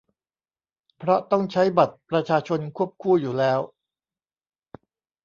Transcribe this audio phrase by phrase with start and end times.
[0.97, 3.59] เพราะต้องใช้บัตรประชาชนควบคู่อยู่แล้ว